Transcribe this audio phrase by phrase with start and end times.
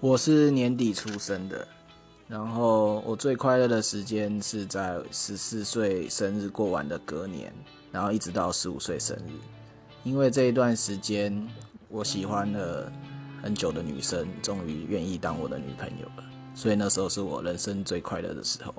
[0.00, 1.66] 我是年底出生的
[2.28, 7.52] 然后我最快乐的时间是在十四岁生日过完的隔年
[7.90, 9.32] 然后一直到十五岁生日
[10.04, 11.44] 因为这一段时间
[11.88, 12.92] 我喜欢了
[13.42, 16.24] 很久的女生终于愿意当我的女朋友了
[16.54, 18.72] 所以那时候是我人生最快乐的时候。